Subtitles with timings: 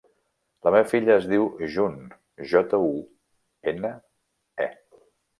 [0.67, 1.43] La meva filla es diu
[1.75, 2.07] June:
[2.53, 2.89] jota, u,
[3.73, 3.91] ena,
[4.67, 4.69] e.